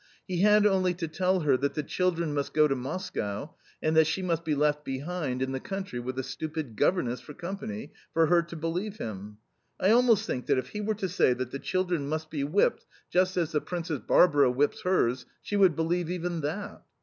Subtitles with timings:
[0.27, 3.53] He had only to tell her that the children must go to Moscow
[3.83, 7.35] and that she must be left behind in the country with a stupid governess for
[7.35, 9.37] company, for her to believe him!
[9.79, 12.87] I almost think that if he were to say that the children must be whipped
[13.11, 16.81] just as the Princess Barbara whips hers, she would believe even that!"